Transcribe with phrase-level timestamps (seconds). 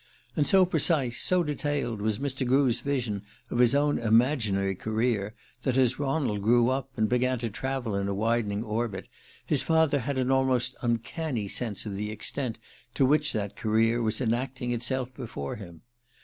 [0.35, 2.43] And so precise, so detailed, was Mr.
[2.43, 7.51] Grew's vision of his own imaginary career, that as Ronald grew up, and began to
[7.51, 9.07] travel in a widening orbit,
[9.45, 12.57] his father had an almost uncanny sense of the extent
[12.95, 15.81] to which that career was enacting itself before him.